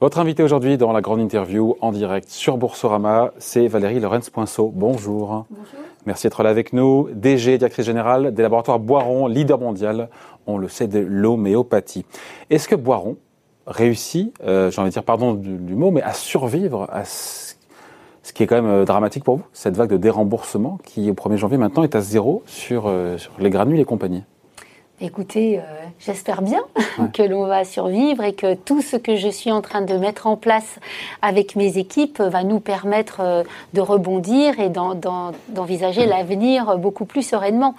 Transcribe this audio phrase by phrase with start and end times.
[0.00, 4.72] Votre invité aujourd'hui dans la grande interview en direct sur Boursorama, c'est Valérie Lorenz-Poinceau.
[4.74, 5.44] Bonjour.
[5.50, 5.78] Bonjour.
[6.06, 7.10] Merci d'être là avec nous.
[7.12, 10.08] DG, directrice générale des laboratoires Boiron, leader mondial,
[10.46, 12.06] on le sait, de l'homéopathie.
[12.48, 13.18] Est-ce que Boiron
[13.66, 17.52] réussit, euh, j'ai envie de dire pardon du, mot, mais à survivre à ce,
[18.32, 21.36] qui est quand même euh, dramatique pour vous, cette vague de déremboursement qui au 1er
[21.36, 24.24] janvier maintenant est à zéro sur, euh, sur les granules et compagnie?
[25.02, 25.62] Écoutez, euh,
[25.98, 26.60] j'espère bien
[27.14, 30.26] que l'on va survivre et que tout ce que je suis en train de mettre
[30.26, 30.78] en place
[31.22, 37.74] avec mes équipes va nous permettre euh, de rebondir et d'envisager l'avenir beaucoup plus sereinement.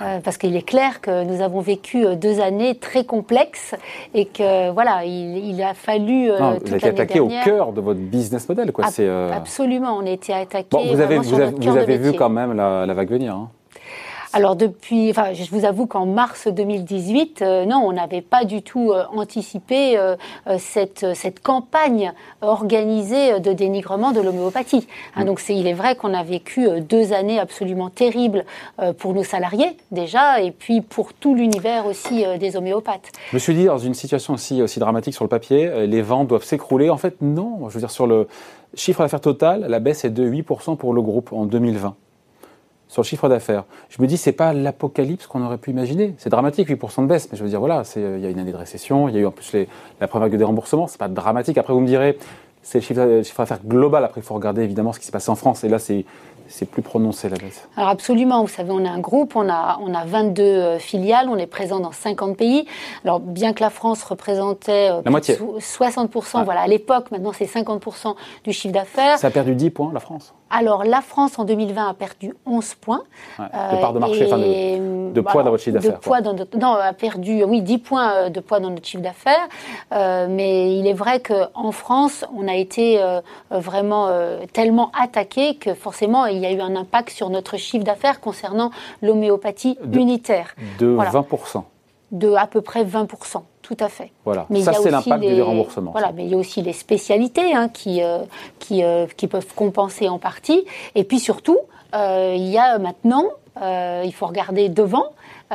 [0.00, 3.74] Euh, parce qu'il est clair que nous avons vécu deux années très complexes
[4.14, 6.28] et que voilà, il, a fallu.
[6.28, 8.86] Non, vous êtes attaqué au cœur de votre business model, quoi.
[9.34, 10.68] Absolument, on a été attaqué.
[10.70, 13.34] Bon, vous avez, vous avez, vu quand même la, la vague venir.
[13.34, 13.50] Hein.
[14.34, 18.62] Alors depuis, enfin, je vous avoue qu'en mars 2018, euh, non, on n'avait pas du
[18.62, 20.16] tout euh, anticipé euh,
[20.58, 24.86] cette, cette campagne organisée de dénigrement de l'homéopathie.
[25.16, 25.26] Hein, mm.
[25.26, 28.46] donc c'est, il est vrai qu'on a vécu deux années absolument terribles
[28.98, 33.12] pour nos salariés déjà, et puis pour tout l'univers aussi des homéopathes.
[33.30, 36.28] Je me suis dit, dans une situation aussi, aussi dramatique sur le papier, les ventes
[36.28, 36.88] doivent s'écrouler.
[36.90, 37.68] En fait, non.
[37.68, 38.28] Je veux dire, sur le
[38.74, 41.94] chiffre d'affaires total, la baisse est de 8% pour le groupe en 2020
[42.92, 43.64] sur le chiffre d'affaires.
[43.88, 46.14] Je me dis, c'est pas l'apocalypse qu'on aurait pu imaginer.
[46.18, 48.52] C'est dramatique, 8% de baisse, mais je veux dire, voilà, il y a une année
[48.52, 49.56] de récession, il y a eu en plus
[49.98, 51.56] la première vague de déremboursement, c'est pas dramatique.
[51.56, 52.18] Après, vous me direz,
[52.60, 54.04] c'est le chiffre, d'affaires global.
[54.04, 55.64] Après, il faut regarder évidemment ce qui s'est passé en France.
[55.64, 56.04] Et là, c'est
[56.52, 57.66] c'est plus prononcé la baisse.
[57.76, 61.28] Alors absolument, vous savez, on est un groupe, on a, on a 22 euh, filiales,
[61.28, 62.66] on est présent dans 50 pays.
[63.04, 65.36] Alors bien que la France représentait euh, la moitié.
[65.36, 69.18] 60%, voilà, à l'époque, maintenant c'est 50% du chiffre d'affaires.
[69.18, 72.74] Ça a perdu 10 points, la France alors, la France en 2020 a perdu 11
[72.74, 73.02] points.
[73.38, 75.98] de part de marché, enfin de, poids dans votre chiffre d'affaires.
[76.60, 79.48] non, a perdu, oui, 10 points euh, de poids dans notre chiffre d'affaires.
[79.92, 84.10] Euh, mais il est vrai qu'en France, on a été euh, vraiment
[84.52, 88.70] tellement attaqué que forcément, il y a eu un impact sur notre chiffre d'affaires concernant
[89.00, 90.54] l'homéopathie unitaire.
[90.78, 91.62] De 20%
[92.12, 94.10] De à peu près 20% tout à fait.
[94.24, 95.92] Voilà, mais ça c'est l'impact du déremboursement.
[95.92, 98.18] Voilà, mais il y a aussi les spécialités hein, qui, euh,
[98.58, 100.64] qui, euh, qui, peuvent compenser en partie.
[100.94, 101.58] Et puis surtout,
[101.94, 103.24] euh, il y a maintenant,
[103.56, 105.12] il faut regarder devant,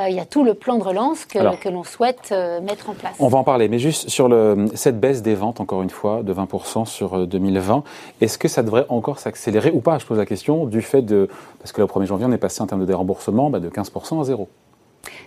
[0.09, 3.15] il y a tout le plan de relance que, que l'on souhaite mettre en place.
[3.19, 6.23] On va en parler, mais juste sur le, cette baisse des ventes, encore une fois,
[6.23, 7.83] de 20% sur 2020,
[8.21, 9.97] est-ce que ça devrait encore s'accélérer ou pas?
[9.97, 11.27] Je pose la question du fait de...
[11.59, 14.21] Parce que le 1er janvier, on est passé en termes de déremboursement bah, de 15%
[14.21, 14.47] à zéro.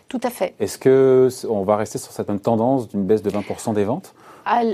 [0.08, 0.54] Tout à fait.
[0.60, 4.14] Est-ce que on va rester sur cette même tendance d'une baisse de 20% des ventes?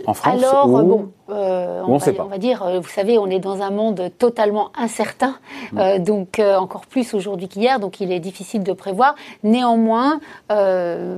[0.06, 3.38] En France Alors, bon, euh, on, va, on, va, dire, euh, vous savez, on est
[3.38, 5.36] dans un monde totalement incertain,
[5.72, 5.78] mm.
[5.78, 9.14] euh, donc encore plus aujourd'hui qu'hier, donc il est difficile de prévoir.
[9.42, 10.20] Néanmoins,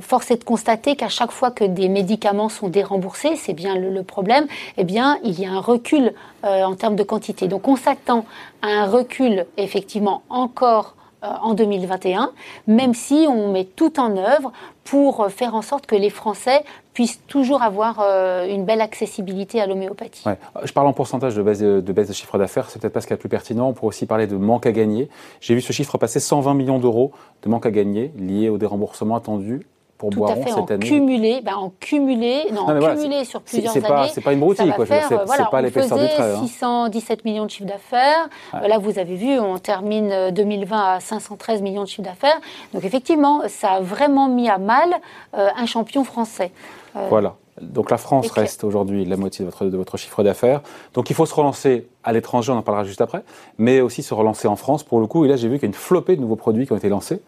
[0.00, 3.90] force est de constater qu'à chaque fois que des médicaments sont déremboursés, c'est bien le,
[3.90, 4.46] le, problème,
[4.76, 7.48] eh bien, il y a un recul en termes de quantité.
[7.48, 8.24] Donc on s'attend
[8.62, 12.32] à un recul effectivement encore euh, en 2021,
[12.66, 14.52] même si on met tout en œuvre
[14.84, 16.64] pour faire en sorte que les Français
[16.94, 20.24] puissent toujours avoir euh, une belle accessibilité à l'homéopathie.
[20.64, 23.16] Je parle en pourcentage de baisse de, chiffre d'affaires, c'est peut-être pas ce qui est
[23.16, 23.68] le plus pertinent.
[23.68, 25.08] On pourrait aussi parler de manque à gagner.
[25.40, 27.12] J'ai vu ce chiffre passer 120 millions d'euros
[27.42, 29.66] de manque à gagner liés au déremboursement attendu
[29.98, 33.88] pour Tout à fait, en Cumulé, ben en cumulé, non, en cumulé sur plusieurs années.
[33.88, 34.86] Pas, c'est pas une broutille, quoi.
[34.86, 36.36] C'est voilà, pas l'épaisseur du trait.
[36.36, 38.28] 617 millions de chiffre d'affaires.
[38.52, 42.40] Là, vous avez vu, on termine 2020 euh, à 513 millions de chiffre d'affaires.
[42.72, 44.88] Donc, effectivement, ça a vraiment mis à mal
[45.34, 46.52] euh, un champion français.
[46.96, 47.34] Euh, voilà.
[47.60, 50.60] Donc la France reste aujourd'hui la moitié de votre, de votre chiffre d'affaires.
[50.94, 53.24] Donc il faut se relancer à l'étranger, on en parlera juste après,
[53.58, 55.24] mais aussi se relancer en France pour le coup.
[55.24, 56.88] Et là, j'ai vu qu'il y a une flopée de nouveaux produits qui ont été
[56.88, 57.20] lancés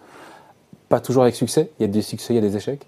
[0.90, 1.70] pas toujours avec succès.
[1.78, 2.86] Il y a des succès, il y a des échecs.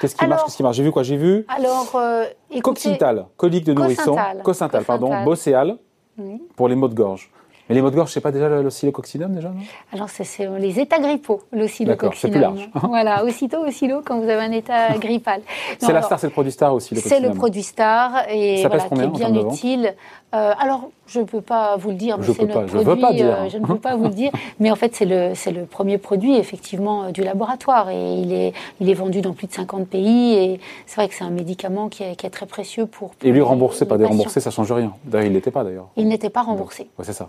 [0.00, 0.76] Qu'est-ce qui marche Qu'est-ce qui marche?
[0.76, 1.02] J'ai vu quoi?
[1.02, 1.46] J'ai vu.
[1.48, 2.26] Alors, euh,
[2.62, 4.16] Coccintal, colique de nourrisson.
[4.42, 5.24] Cocintal, pardon.
[5.24, 5.78] Bocéal,
[6.56, 7.30] pour les maux de gorge.
[7.68, 9.60] Mais les maux de gorge, c'est pas déjà l'oscillococcinum déjà non?
[9.92, 11.86] Alors c'est les états grippaux, l'oscillococcinum.
[11.86, 12.68] D'accord, c'est plus large.
[12.82, 15.42] voilà, aussitôt oscillo quand vous avez un état grippal.
[15.78, 16.96] C'est la star, c'est le produit star aussi.
[16.96, 19.94] C'est le produit star et Ça voilà, qui est bien utile.
[20.34, 22.94] Euh, alors, je ne peux pas vous le dire, mais c'est notre produit.
[22.94, 23.26] Je, pas dire.
[23.26, 24.30] Euh, je ne peux pas vous le dire,
[24.60, 28.54] mais en fait, c'est le, le premier produit effectivement euh, du laboratoire et il est,
[28.80, 31.90] il est vendu dans plus de 50 pays et c'est vrai que c'est un médicament
[31.90, 33.10] qui est, qui est, très précieux pour.
[33.22, 34.94] et lui remboursé, pas déremboursé, ça change rien.
[35.04, 35.88] D'ailleurs, il n'était pas d'ailleurs.
[35.96, 36.88] Il n'était pas remboursé.
[36.98, 37.28] Ouais, c'est ça.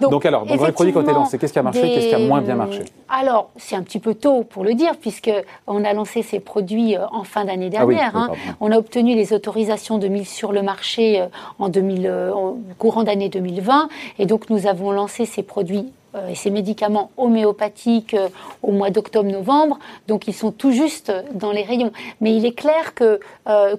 [0.00, 2.14] Donc, alors, dans les produits qui ont été lancés, qu'est-ce qui a marché, qu'est-ce qui
[2.14, 5.30] a moins bien marché Alors, c'est un petit peu tôt pour le dire puisque
[5.66, 8.16] on a lancé ces produits en fin d'année ah dernière.
[8.16, 8.30] hein.
[8.60, 11.24] On a obtenu les autorisations de mise sur le marché
[11.58, 12.32] en 2000
[12.78, 13.88] courant d'année 2020.
[14.18, 15.92] Et donc, nous avons lancé ces produits
[16.28, 18.16] et ces médicaments homéopathiques
[18.62, 19.78] au mois d'octobre-novembre,
[20.08, 21.92] donc ils sont tout juste dans les rayons.
[22.20, 23.20] Mais il est clair que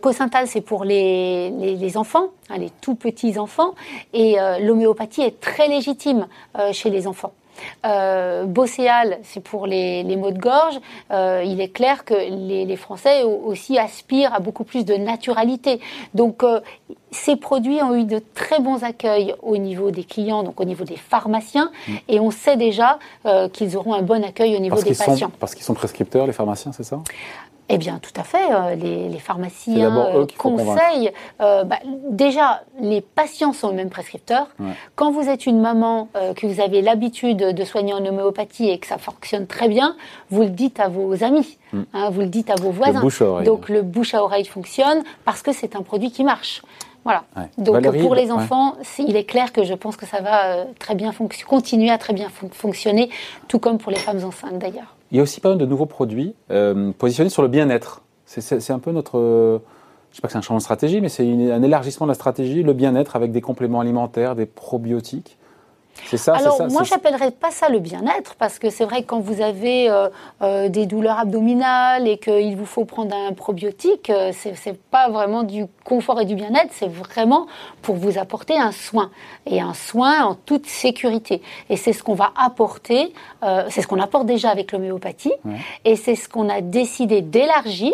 [0.02, 3.74] Cosintal, c'est pour les, les, enfants, hein, les tout petits enfants,
[4.14, 6.28] et l'homéopathie est très légitime
[6.72, 7.34] chez les enfants.
[7.86, 10.80] Euh, Bocéal, c'est pour les, maux de gorge.
[11.12, 15.80] Euh, il est clair que les, Français aussi aspirent à beaucoup plus de naturalité.
[16.14, 16.60] Donc, euh,
[17.12, 20.84] ces produits ont eu de très bons accueils au niveau des clients, donc au niveau
[20.84, 21.94] des pharmaciens, mm.
[22.10, 25.32] et on sait déjà euh, qu'ils auront un bon accueil au niveau des patients.
[25.40, 27.00] parce qu'ils sont prescripteurs, les pharmaciens, c'est ça?
[27.70, 28.52] Eh bien, tout à fait.
[28.52, 31.12] Euh, les, les pharmaciens euh, conseillent.
[31.42, 31.80] Euh, bah,
[32.10, 34.48] déjà, les patients sont eux-mêmes prescripteurs.
[34.96, 38.88] Quand vous êtes une maman, que vous avez l'habitude de soigner en homéopathie et que
[38.88, 39.96] ça fonctionne très bien,
[40.30, 41.82] vous le dites à vos amis, mm.
[41.94, 43.04] hein, vous le dites à vos voisins.
[43.44, 46.62] Donc le bouche à oreille fonctionne parce que c'est un produit qui marche.
[47.04, 47.24] Voilà.
[47.58, 51.12] Donc pour les enfants, il est clair que je pense que ça va très bien
[51.48, 53.10] continuer à très bien fonctionner,
[53.48, 54.97] tout comme pour les femmes enceintes d'ailleurs.
[55.12, 58.02] Il y a aussi pas mal de nouveaux produits euh, positionnés sur le bien-être.
[58.26, 59.18] C'est un peu notre.
[59.18, 62.12] je ne sais pas que c'est un changement de stratégie, mais c'est un élargissement de
[62.12, 65.38] la stratégie, le bien-être avec des compléments alimentaires, des probiotiques.
[66.06, 69.08] C'est ça, Alors, ça, moi, j'appellerais pas ça le bien-être, parce que c'est vrai que
[69.08, 70.10] quand vous avez euh,
[70.42, 75.10] euh, des douleurs abdominales et qu'il vous faut prendre un probiotique, euh, ce c'est pas
[75.10, 77.48] vraiment du confort et du bien-être, c'est vraiment
[77.82, 79.12] pour vous apporter un soin.
[79.46, 81.42] Et un soin en toute sécurité.
[81.70, 83.14] Et c'est ce qu'on va apporter,
[83.70, 85.34] c'est ce qu'on apporte déjà avec l'homéopathie,
[85.86, 87.94] et c'est ce qu'on a décidé d'élargir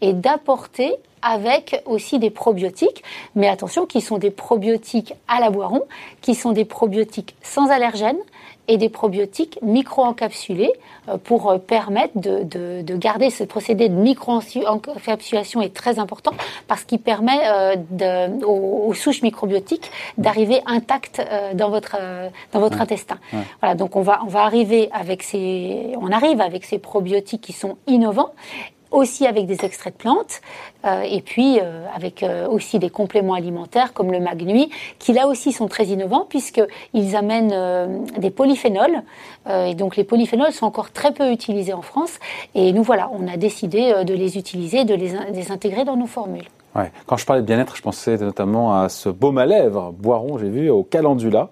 [0.00, 3.02] et d'apporter avec aussi des probiotiques,
[3.34, 5.82] mais attention, qui sont des probiotiques à la boiron,
[6.20, 8.18] qui sont des probiotiques sans allergènes
[8.68, 10.72] et des probiotiques micro-encapsulés
[11.08, 16.32] euh, pour euh, permettre de, garder ce procédé de micro-encapsulation est très important
[16.68, 21.20] parce qu'il permet euh, aux, souches microbiotiques d'arriver intactes
[21.54, 21.96] dans votre,
[22.52, 23.18] dans votre intestin.
[23.60, 27.52] Voilà, donc on va, on va arriver avec ces, on arrive avec ces probiotiques qui
[27.52, 28.32] sont innovants
[28.92, 30.40] aussi avec des extraits de plantes,
[30.84, 35.26] euh, et puis euh, avec euh, aussi des compléments alimentaires comme le magnui, qui là
[35.26, 39.02] aussi sont très innovants puisqu'ils amènent des polyphénols,
[39.48, 42.18] et donc les polyphénols sont encore très peu utilisés en France,
[42.54, 46.48] et nous voilà, on a décidé de les utiliser, de les, intégrer dans nos formules.
[47.06, 50.48] Quand je parlais de bien-être, je pensais notamment à ce baume à lèvres, boiron, j'ai
[50.48, 51.50] vu, au calendula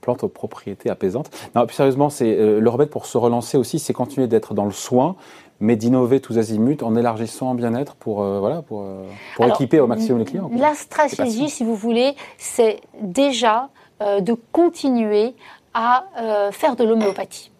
[0.00, 1.30] plante aux propriétés apaisantes.
[1.56, 4.70] Non, plus sérieusement, c'est le remède pour se relancer aussi, c'est continuer d'être dans le
[4.70, 5.16] soin,
[5.60, 9.04] mais d'innover tous azimuts en élargissant en bien-être pour, euh, voilà, pour, euh,
[9.36, 10.50] pour équiper au maximum les clients.
[10.56, 13.70] La stratégie, si vous voulez, c'est déjà
[14.02, 15.34] euh, de continuer
[15.74, 16.04] à
[16.52, 17.50] faire de l'homéopathie.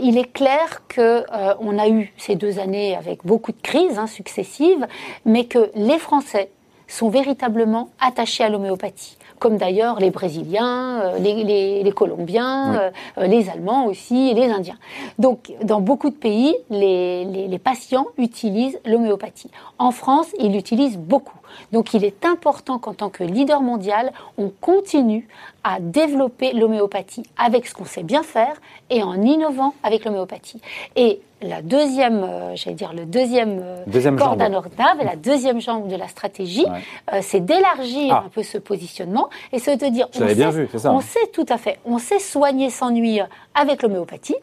[0.00, 1.24] il est clair que
[1.58, 4.86] on a eu ces deux années avec beaucoup de crises hein, successives,
[5.24, 6.52] mais que les Français
[6.88, 13.50] sont véritablement attachés à l'homéopathie comme d'ailleurs les Brésiliens, euh, les, Colombiens, euh, euh, les
[13.50, 14.78] Allemands aussi, et les Indiens.
[15.18, 19.50] Donc, dans beaucoup de pays, les, les patients utilisent l'homéopathie.
[19.78, 21.38] En France, ils l'utilisent beaucoup.
[21.72, 25.28] Donc, il est important qu'en tant que leader mondial, on continue
[25.64, 30.60] à développer l'homéopathie avec ce qu'on sait bien faire et en innovant avec l'homéopathie.
[30.94, 35.60] Et la deuxième, euh, j'allais dire le deuxième, euh, deuxième corde à et la deuxième
[35.60, 36.66] jambe de la stratégie,
[37.12, 38.24] euh, c'est d'élargir ah.
[38.26, 40.92] un peu ce positionnement et c'est de dire, on, bien vu, ça.
[40.92, 44.36] on sait tout à fait, on sait soigner sans nuire avec l'homéopathie.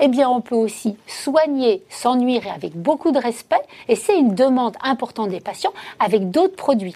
[0.00, 4.18] Eh bien, on peut aussi soigner sans nuire et avec beaucoup de respect, et c'est
[4.18, 6.94] une demande importante des patients, avec d'autres produits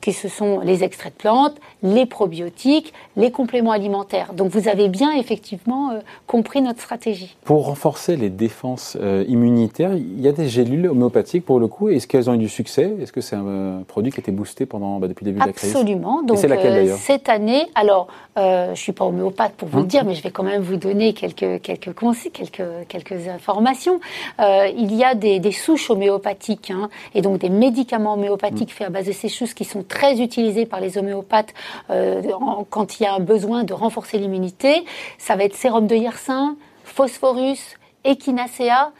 [0.00, 4.32] que ce sont les extraits de plantes, les probiotiques, les compléments alimentaires.
[4.32, 7.36] Donc vous avez bien effectivement euh, compris notre stratégie.
[7.44, 11.88] Pour renforcer les défenses euh, immunitaires, il y a des gélules homéopathiques pour le coup.
[11.88, 12.94] Est-ce qu'elles ont eu du succès?
[13.00, 15.40] Est-ce que c'est un euh, produit qui a été boosté pendant, bah, depuis le début
[15.40, 15.70] de la crise?
[15.70, 16.22] Absolument.
[16.22, 20.14] Donc cette année, alors je ne suis pas homéopathe pour vous le hein dire, mais
[20.14, 24.00] je vais quand même vous donner quelques, quelques conseils, quelques, quelques informations.
[24.38, 28.76] il y a des, souches homéopathiques hein, et donc des médicaments homéopathiques mmh.
[28.76, 31.52] faits à base de ces souches qui sont très utilisés par les homéopathes
[31.90, 32.22] euh,
[32.70, 34.86] quand il y a un besoin de renforcer l'immunité.
[35.18, 38.92] Ça va être sérum de hyacinthe, phosphorus, echinacea,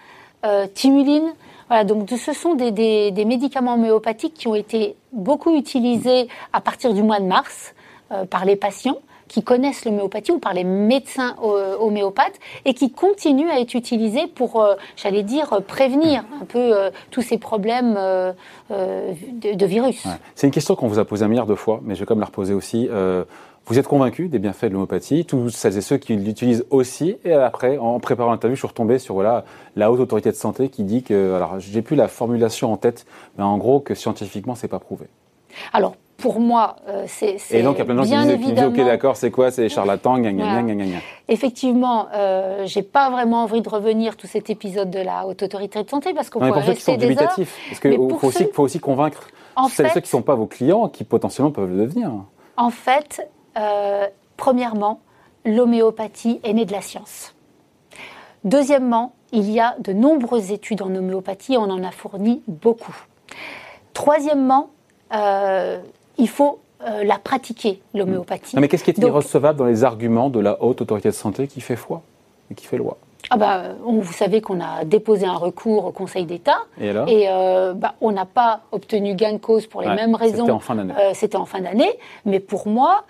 [0.45, 1.33] euh, timuline.
[1.69, 6.93] Voilà, donc ce sont des, des, médicaments homéopathiques qui ont été beaucoup utilisés à partir
[6.93, 7.75] du mois de mars
[8.11, 8.99] euh, par les patients
[9.31, 14.27] qui connaissent l'homéopathie ou par les médecins euh, homéopathes et qui continuent à être utilisés
[14.27, 17.95] pour, euh, j'allais dire, prévenir un peu euh, tous ces problèmes
[18.71, 20.05] de, virus.
[20.35, 22.19] C'est une question qu'on vous a posée un milliard de fois, mais je vais comme
[22.19, 22.89] la reposer aussi.
[23.67, 27.19] Vous êtes convaincu des bienfaits de l'homéopathie, tous celles et ceux qui l'utilisent aussi.
[27.25, 29.45] Et après, en préparant l'interview, je suis retombé sur voilà,
[29.77, 33.07] la haute autorité de santé qui dit que, alors j'ai plus la formulation en tête,
[33.39, 35.07] mais en gros que scientifiquement, c'est pas prouvé.
[35.73, 37.37] Alors, pour moi, euh, c'est.
[37.51, 39.63] Et donc, il y a plein de gens qui disent, ok, d'accord, c'est quoi C'est
[39.63, 40.99] les charlatans, gna, gna, gna, gna,
[41.29, 45.83] Effectivement, euh, j'ai pas vraiment envie de revenir tout cet épisode de la haute autorité
[45.83, 47.35] de santé parce qu'on pourrait rester des heures.
[47.37, 49.29] Parce qu'il faut, aussi, faut aussi convaincre
[49.69, 52.11] celles ceux qui ne sont pas vos clients, qui potentiellement peuvent le devenir.
[52.57, 55.01] En fait, euh, premièrement,
[55.45, 57.35] l'homéopathie est née de la science.
[58.45, 62.97] Deuxièmement, il y a de nombreuses études en homéopathie, on en a fourni beaucoup.
[63.93, 64.71] Troisièmement,
[65.15, 65.81] euh,
[66.21, 68.57] il faut euh, la pratiquer, l'homéopathie.
[68.59, 71.61] mais qu'est-ce qui est irrecevable dans les arguments de la haute autorité de santé qui
[71.61, 72.03] fait foi
[72.51, 72.97] et qui fait loi?
[73.29, 76.95] Ah bah, vous savez qu'on a déposé un recours au Conseil d'État et,
[77.29, 80.39] euh, bah, on n'a pas obtenu gain de cause pour les mêmes raisons.
[80.39, 80.95] C'était en fin d'année.
[81.13, 81.93] C'était en fin d'année,
[82.25, 83.05] mais pour moi,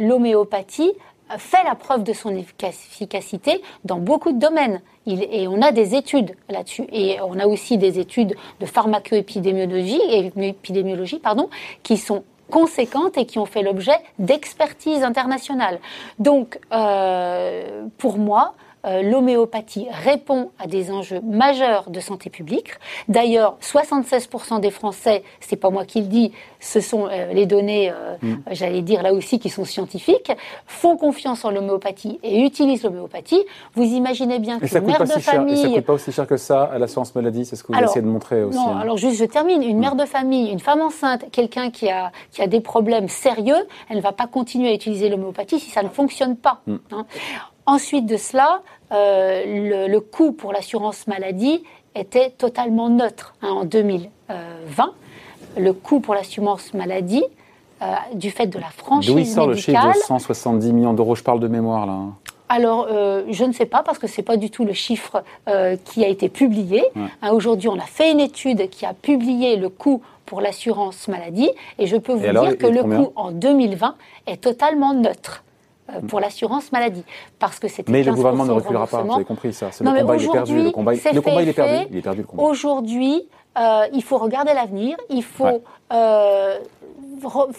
[0.00, 0.92] l'homéopathie
[1.38, 4.80] fait la preuve de son efficacité dans beaucoup de domaines.
[5.06, 6.86] et on a des études là-dessus.
[6.92, 11.48] Et on a aussi des études de pharmacoépidémiologie épidémiologie, pardon,
[11.84, 15.78] qui sont conséquentes et qui ont fait l'objet d'expertise internationales.
[16.18, 18.54] Donc, euh, pour moi,
[18.86, 22.70] euh, l'homéopathie répond à des enjeux majeurs de santé publique.
[23.08, 27.90] D'ailleurs, 76% des Français, c'est pas moi qui le dis, ce sont euh, les données,
[27.90, 28.36] euh, mm.
[28.52, 30.32] j'allais dire là aussi, qui sont scientifiques,
[30.66, 33.44] font confiance en l'homéopathie et utilisent l'homéopathie.
[33.74, 36.78] Vous imaginez bien que mère de famille, ça coûte pas aussi cher que ça à
[36.78, 38.58] l'assurance maladie, c'est ce que vous essayez de montrer aussi.
[38.58, 38.80] Non, hein.
[38.80, 39.62] alors juste je termine.
[39.62, 40.00] Une mère mm.
[40.00, 44.02] de famille, une femme enceinte, quelqu'un qui a qui a des problèmes sérieux, elle ne
[44.02, 46.60] va pas continuer à utiliser l'homéopathie si ça ne fonctionne pas.
[46.66, 46.76] Mm.
[46.92, 47.06] Hein.
[47.68, 48.62] Ensuite de cela,
[48.92, 51.62] euh, le, coût pour l'assurance maladie
[51.94, 54.92] était totalement neutre hein, en 2020.
[55.58, 57.24] Le coût pour l'assurance maladie,
[57.82, 61.22] euh, du fait de la franchise D'où sort le chiffre de 170 millions d'euros Je
[61.22, 61.98] parle de mémoire là.
[62.48, 65.24] Alors, euh, je ne sais pas parce que c'est pas du tout le chiffre
[65.84, 66.84] qui a été publié.
[67.22, 71.50] Hein, aujourd'hui, on a fait une étude qui a publié le coût pour l'assurance maladie
[71.78, 73.96] et je peux vous dire que le coût en 2020
[74.28, 75.42] est totalement neutre.
[75.88, 77.04] Euh, pour l'assurance maladie.
[77.38, 79.70] Parce que c'était Mais le gouvernement ne reculera pas, vous avez compris ça.
[79.80, 80.62] le combat, il est perdu.
[80.62, 81.86] Le combat, le combat il est perdu.
[81.90, 84.96] Il est perdu, Aujourd'hui, euh, il faut regarder l'avenir.
[85.10, 85.62] Il faut
[85.92, 86.58] euh,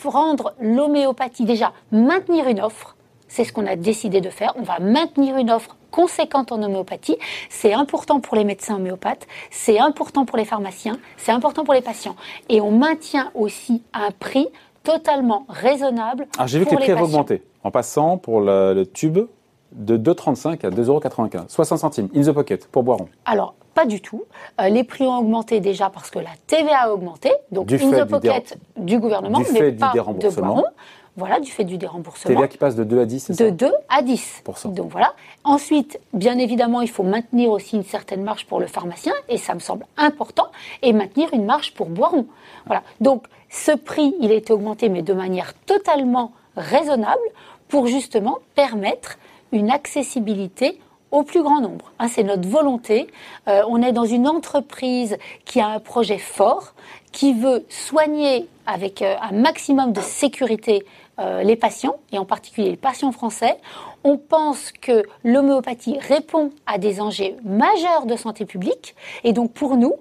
[0.05, 2.95] rendre l'homéopathie, déjà, maintenir une offre.
[3.29, 4.53] C'est ce qu'on a décidé de faire.
[4.57, 7.17] On va maintenir une offre conséquente en homéopathie.
[7.49, 11.81] C'est important pour les médecins homéopathes, c'est important pour les pharmaciens, c'est important pour les
[11.81, 12.15] patients.
[12.49, 14.47] Et on maintient aussi un prix
[14.83, 16.27] totalement raisonnable.
[16.37, 19.19] Ah, j'ai vu que les prix avaient augmenté en passant pour le, tube
[19.73, 23.09] de 2,35 à 2,95 60 centimes, in the pocket, pour Boiron.
[23.25, 24.23] Alors, pas du tout.
[24.61, 28.05] Euh, les prix ont augmenté déjà parce que la TVA a augmenté, donc in the
[28.05, 30.63] pocket du, gouvernement, mais pas de Boiron.
[31.17, 32.33] Voilà, du fait du déremboursement.
[32.33, 33.45] TVA qui passe de 2 à 10, c'est ça?
[33.45, 34.43] De 2 à 10.
[34.65, 35.13] Donc voilà.
[35.43, 39.55] Ensuite, bien évidemment, il faut maintenir aussi une certaine marge pour le pharmacien, et ça
[39.55, 40.47] me semble important,
[40.83, 42.27] et maintenir une marge pour Boiron.
[42.67, 42.83] Voilà.
[43.01, 47.21] Donc, ce prix, il a été augmenté, mais de manière totalement raisonnable
[47.67, 49.17] pour justement permettre
[49.51, 50.79] une accessibilité
[51.11, 51.91] au plus grand nombre.
[51.99, 53.07] Hein, c'est notre volonté.
[53.47, 56.73] Euh, on est dans une entreprise qui a un projet fort,
[57.11, 60.85] qui veut soigner avec euh, un maximum de sécurité
[61.19, 63.57] euh, les patients, et en particulier les patients français.
[64.03, 69.77] On pense que l'homéopathie répond à des enjeux majeurs de santé publique, et donc pour
[69.77, 69.95] nous,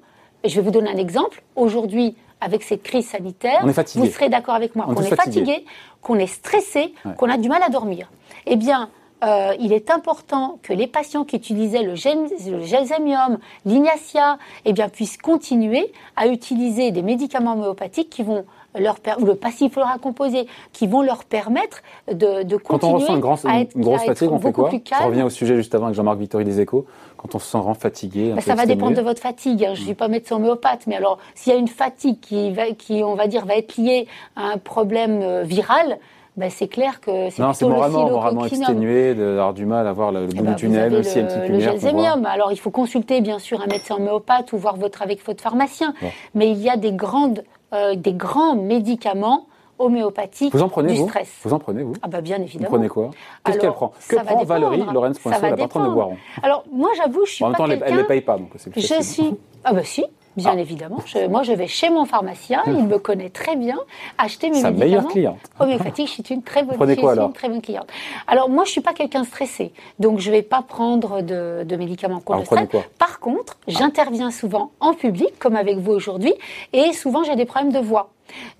[0.44, 4.76] je vais vous donner un exemple, aujourd'hui, avec cette crise sanitaire, vous serez d'accord avec
[4.76, 5.64] moi, qu'on est, fatigué,
[6.02, 8.10] qu'on est stressé, qu'on a du mal à dormir.
[8.46, 8.90] Eh bien,
[9.24, 15.16] euh, il est important que les patients qui utilisaient le, gelsemium, l'ignacia, eh bien, puissent
[15.16, 18.44] continuer à utiliser des médicaments homéopathiques qui vont
[18.78, 23.14] leur ou le passiflora composé, qui vont leur permettre de, de continuer Quand on ressent
[23.49, 26.18] une, une grosse fatigue, on fait quoi Je reviens au sujet juste avant avec Jean-Marc
[26.18, 29.64] Vittori des Échos quand on se sent fatigué bah, Ça va dépendre de votre fatigue.
[29.64, 29.75] Hein.
[29.75, 32.71] Je ne suis pas médecin homéopathe, mais alors s'il y a une fatigue qui, va,
[32.73, 34.06] qui, on va dire, va être liée
[34.37, 35.99] à un problème euh, viral,
[36.37, 40.12] bah, c'est clair que c'est Non, c'est moralement, moralement exténué, d'avoir du mal à voir
[40.12, 42.16] le, bout eh du ben, tunnel, le, ciel petite lumière.
[42.18, 45.42] Le Alors, il faut consulter, bien sûr, un médecin homéopathe ou voir votre, avec votre
[45.42, 45.95] pharmacien.
[46.35, 47.42] Mais il y a des, grandes,
[47.76, 49.47] euh, des grands médicaments
[49.78, 51.30] homéopathique vous en prenez, du vous stress.
[51.42, 52.71] Vous en prenez, vous Ah bah bien évidemment.
[52.71, 53.11] Vous prenez quoi
[53.45, 57.33] Qu'est-ce qu'elle prend Que prend Valérie Lorenz la patronne de Boiron Alors, moi, j'avoue, je
[57.33, 59.35] suis en pas En même temps, elle ne les paye pas, donc c'est Je suis...
[59.64, 60.04] Ah bah si
[60.36, 60.60] Bien ah.
[60.60, 60.98] évidemment.
[61.30, 63.78] moi, je vais chez mon pharmacien, il me connaît très bien,
[64.18, 64.84] acheter mes Sa médicaments.
[64.84, 65.38] meilleure cliente.
[65.58, 67.88] Homéopathique, je suis une très bonne, Prenez quoi, alors une très bonne cliente.
[68.26, 72.20] Alors, moi, je suis pas quelqu'un stressé, donc je vais pas prendre de, de médicaments
[72.20, 72.68] contre le stress.
[72.98, 76.34] Par contre, j'interviens souvent en public, comme avec vous aujourd'hui,
[76.72, 78.10] et souvent j'ai des problèmes de voix.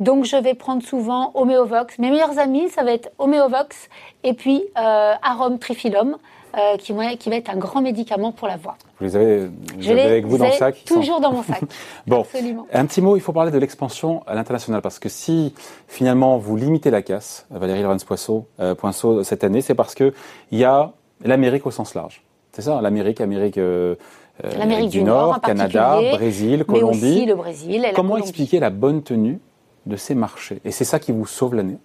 [0.01, 1.99] Donc je vais prendre souvent Homéovox.
[1.99, 3.89] Mes meilleurs amis, ça va être Homéovox
[4.23, 6.17] et puis euh, Arome Trifilum,
[6.57, 8.77] euh, qui, qui va être un grand médicament pour la voix.
[8.99, 11.63] Vous les avez, je les avec vous dans le sac Toujours dans mon sac.
[12.07, 12.67] bon, Absolument.
[12.73, 15.55] un petit mot, il faut parler de l'expansion à l'international parce que si
[15.87, 20.15] finalement vous limitez la casse, Valérie Lorenz Poisson, euh, Poinceau cette année, c'est parce que
[20.51, 20.93] il y a
[21.25, 22.23] l'Amérique au sens large.
[22.53, 23.59] C'est ça, l'Amérique, Amérique.
[23.59, 23.97] Euh,
[24.43, 27.01] euh L'Amérique du, Nord, Canada, Brésil, Colombie.
[27.03, 27.85] Mais aussi le Brésil.
[27.85, 29.41] Et Comment expliquer la bonne tenue
[29.85, 30.61] de ces marchés?
[30.65, 31.77] Et c'est ça qui vous sauve l'année?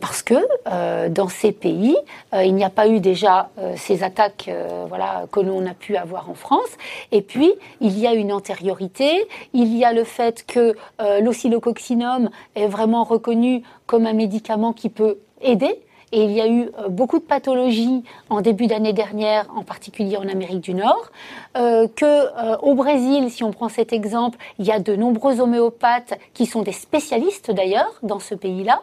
[0.00, 0.34] Parce que
[0.66, 1.96] euh, dans ces pays,
[2.34, 4.50] euh, il n'y a pas eu déjà euh, ces attaques
[4.88, 6.70] voilà, que l'on a pu avoir en France.
[7.12, 10.74] Et puis, il y a une antériorité, il y a le fait que
[11.20, 15.80] l'oscillococcinum est vraiment reconnu comme un médicament qui peut aider
[16.12, 20.16] et il y a eu euh, beaucoup de pathologies en début d'année dernière, en particulier
[20.16, 21.10] en Amérique du Nord,
[21.56, 25.40] euh, que euh, au Brésil, si on prend cet exemple, il y a de nombreux
[25.40, 28.82] homéopathes qui sont des spécialistes d'ailleurs dans ce pays-là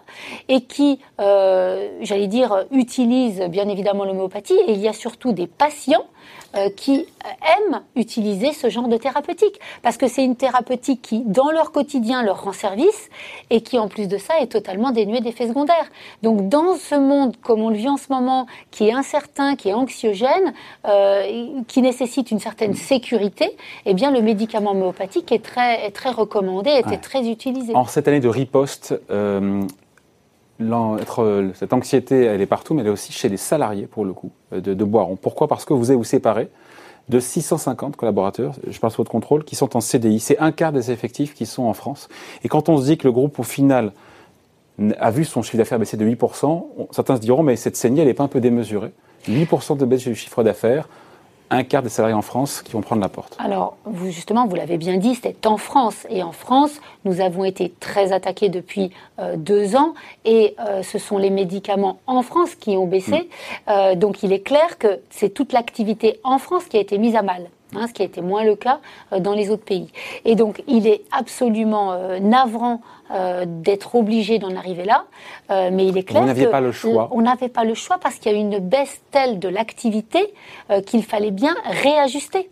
[0.50, 4.58] et qui, euh, j'allais dire, utilisent bien évidemment l'homéopathie.
[4.68, 6.06] Et il y a surtout des patients
[6.58, 9.60] euh, qui euh, aiment utiliser ce genre de thérapeutique.
[9.82, 13.10] Parce que c'est une thérapeutique qui, dans leur quotidien, leur rend service
[13.50, 15.90] et qui, en plus de ça, est totalement dénuée d'effets secondaires.
[16.24, 19.70] Donc, dans ce monde, comme on le vit en ce moment, qui est incertain, qui
[19.70, 20.54] est anxiogène,
[20.88, 26.12] euh, qui nécessite une certaine sécurité, eh bien, le médicament homéopathique est très, est très
[26.12, 27.76] recommandé, est très utilisé.
[27.76, 28.96] En cette année de riposte,
[30.60, 34.32] cette anxiété, elle est partout, mais elle est aussi chez les salariés, pour le coup,
[34.54, 35.16] euh, de, de Boiron.
[35.16, 35.48] Pourquoi?
[35.48, 36.50] Parce que vous avez vous séparé
[37.10, 40.20] de 650 collaborateurs, je parle sous votre contrôle, qui sont en CDI.
[40.20, 42.10] C'est un quart des effectifs qui sont en France.
[42.44, 43.92] Et quand on se dit que le groupe, au final,
[45.00, 48.08] a vu son chiffre d'affaires baisser de 8%, certains se diront, mais cette saignée, elle
[48.08, 48.92] n'est pas un peu démesurée
[49.28, 50.88] 8% de baisse du chiffre d'affaires,
[51.50, 53.36] un quart des salariés en France qui vont prendre la porte.
[53.40, 56.06] Alors, vous, justement, vous l'avez bien dit, c'était en France.
[56.10, 59.94] Et en France, nous avons été très attaqués depuis euh, deux ans.
[60.26, 63.30] Et euh, ce sont les médicaments en France qui ont baissé.
[63.68, 63.70] Mm.
[63.70, 67.16] Euh, donc, il est clair que c'est toute l'activité en France qui a été mise
[67.16, 67.48] à mal.
[67.76, 68.80] Hein, ce qui a été moins le cas
[69.20, 69.92] dans les autres pays.
[70.24, 75.06] Et donc, il est absolument navrant euh, d'être obligé d'en arriver là.
[75.52, 77.08] Euh, mais il est clair Vous pas le choix.
[77.12, 80.34] On n'avait pas le choix parce qu'il y a une baisse telle de l'activité
[80.72, 82.50] euh, qu'il fallait bien réajuster.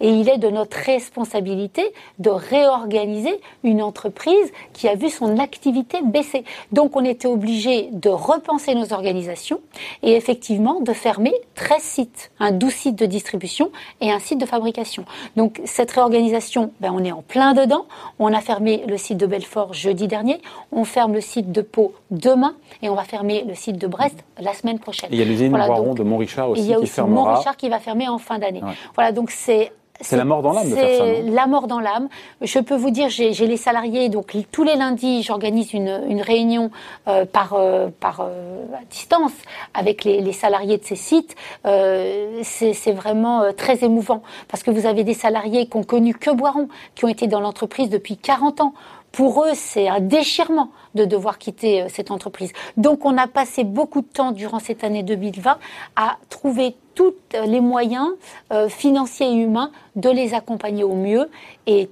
[0.00, 5.98] Et il est de notre responsabilité de réorganiser une entreprise qui a vu son activité
[6.02, 6.44] baisser.
[6.72, 9.60] Donc on était obligé de repenser nos organisations
[10.02, 13.70] et effectivement de fermer 13 sites, un 12 sites de distribution
[14.00, 15.04] et un site de fabrication.
[15.36, 17.86] Donc cette réorganisation, ben, on est en plein dedans.
[18.18, 20.40] On a fermé le site de Belfort jeudi dernier,
[20.72, 24.24] on ferme le site de Pau demain et on va fermer le site de Brest
[24.38, 25.08] la semaine prochaine.
[25.12, 27.30] il y a l'usine de Montrichard aussi il y a aussi fermera.
[27.30, 28.62] Montrichard qui va fermer en fin d'année.
[28.94, 31.04] Voilà, donc c'est c'est la mort dans l'âme de faire ça.
[31.04, 32.08] C'est la mort dans l'âme.
[32.40, 36.70] Je peux vous dire, j'ai les salariés, donc tous les lundis, j'organise une, une, réunion
[37.06, 39.32] euh, par, euh, par euh, distance
[39.72, 41.36] avec les, les, salariés de ces sites.
[41.64, 46.30] Euh, c'est vraiment très émouvant parce que vous avez des salariés qui ont connu que
[46.30, 48.74] Boiron, qui ont été dans l'entreprise depuis 40 ans
[49.14, 52.52] pour eux, c'est un déchirement de devoir quitter euh, cette entreprise.
[52.76, 55.56] Donc, on a passé beaucoup de temps durant cette année 2020
[55.94, 57.14] à trouver tous
[57.46, 58.08] les moyens
[58.52, 61.30] euh, financiers et humains de les accompagner au mieux.
[61.68, 61.88] Et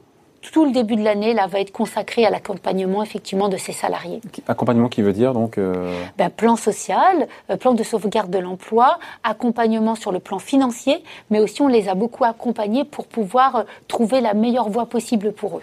[0.50, 4.20] tout le début de l'année là va être consacré à l'accompagnement effectivement de ces salariés.
[4.48, 8.98] Accompagnement qui veut dire donc euh, ben, plan social, euh, plan de sauvegarde de l'emploi,
[9.22, 13.62] accompagnement sur le plan financier, mais aussi on les a beaucoup accompagnés pour pouvoir euh,
[13.88, 15.62] trouver la meilleure voie possible pour eux.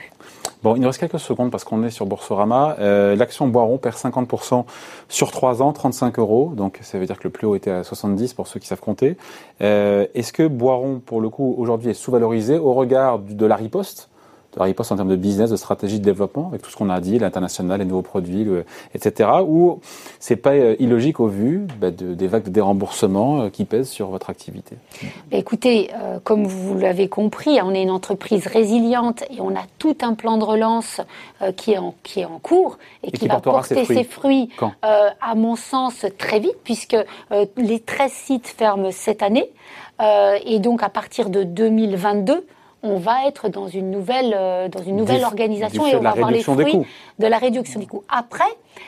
[0.63, 2.75] Bon, il nous reste quelques secondes parce qu'on est sur Boursorama.
[3.15, 4.65] L'action Boiron perd 50%
[5.07, 6.51] sur 3 ans, 35 euros.
[6.53, 8.81] Donc ça veut dire que le plus haut était à 70 pour ceux qui savent
[8.81, 9.15] compter.
[9.61, 14.08] Est-ce que Boiron, pour le coup, aujourd'hui est sous-valorisé au regard de la riposte?
[14.55, 16.99] De riposte en termes de business, de stratégie de développement, avec tout ce qu'on a
[16.99, 18.47] dit, l'international, les nouveaux produits,
[18.93, 19.29] etc.
[19.47, 19.79] Ou
[20.19, 23.89] c'est pas euh, illogique au vu bah, de, des vagues de déremboursement euh, qui pèsent
[23.89, 24.75] sur votre activité?
[25.31, 29.97] Écoutez, euh, comme vous l'avez compris, on est une entreprise résiliente et on a tout
[30.01, 31.01] un plan de relance
[31.55, 34.49] qui, est en, qui est en cours et, qui, va porter ses fruits,
[34.81, 36.97] à mon sens, très vite, puisque
[37.57, 39.49] les 13 sites ferment cette année.
[40.45, 42.45] et donc, à partir de 2022,
[42.83, 46.31] on va être dans une nouvelle, euh, dans une nouvelle organisation et on va avoir
[46.31, 46.85] les fruits
[47.19, 48.03] de la réduction des coûts.
[48.09, 48.45] Après,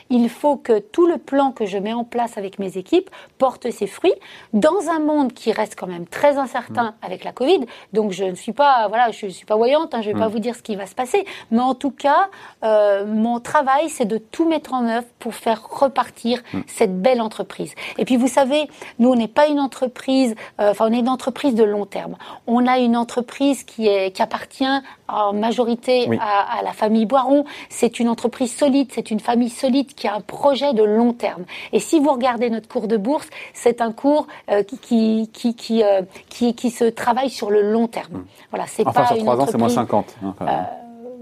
[0.09, 3.69] il faut que tout le plan que je mets en place avec mes équipes porte
[3.71, 4.13] ses fruits
[4.53, 7.05] dans un monde qui reste quand même très incertain mm.
[7.05, 7.65] avec la Covid.
[7.93, 10.29] Donc je ne suis pas, voilà, je suis pas voyante, hein, je ne vais pas
[10.29, 10.31] mm.
[10.31, 11.25] vous dire ce qui va se passer.
[11.49, 12.29] Mais en tout cas,
[12.63, 16.59] euh, mon travail, c'est de tout mettre en œuvre pour faire repartir mm.
[16.67, 17.73] cette belle entreprise.
[17.97, 21.09] Et puis vous savez, nous, on n'est pas une entreprise, euh, enfin, on est une
[21.09, 22.15] entreprise de long terme.
[22.47, 24.65] On a une entreprise qui qui, est, qui appartient
[25.07, 27.45] en majorité à, la famille Boiron.
[27.69, 31.43] C'est une entreprise solide, c'est une famille solide qui a un projet de long terme.
[31.73, 35.83] Et si vous regardez notre cours de bourse, c'est un cours euh, qui, qui, qui,
[35.83, 38.13] euh, qui, qui, se travaille sur le long terme.
[38.13, 38.25] Mmh.
[38.51, 40.15] Voilà, c'est enfin, pas sur une 3 ans, c'est moins 50.
[40.23, 40.65] Hein,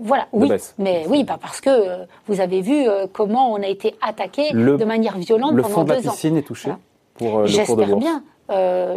[0.02, 3.68] voilà, oui, mais oui, bah parce que euh, vous avez vu euh, comment on a
[3.68, 6.72] été attaqué de manière violente le pendant fond de la piscine est touché
[7.16, 8.00] pour euh, le cours de bourse.
[8.00, 8.24] bien.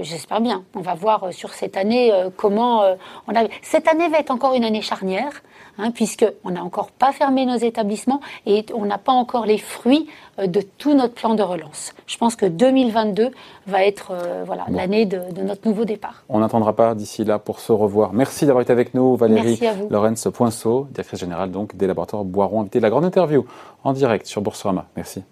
[0.03, 0.65] J'espère bien.
[0.75, 2.83] On va voir sur cette année comment
[3.27, 3.45] on a.
[3.63, 5.43] Cette année va être encore une année charnière
[5.79, 10.09] hein, puisqu'on n'a encore pas fermé nos établissements et on n'a pas encore les fruits
[10.39, 11.93] euh, de tout notre plan de relance.
[12.07, 13.31] Je pense que 2022
[13.67, 16.25] va être euh, voilà l'année de, notre nouveau départ.
[16.29, 18.13] On n'attendra pas d'ici là pour se revoir.
[18.13, 19.61] Merci d'avoir été avec nous, Valérie
[19.91, 23.45] Lorenz Poinceau, directrice générale donc des laboratoires Boiron, invité de la grande interview
[23.85, 24.87] en direct sur Boursorama.
[24.97, 25.23] Merci.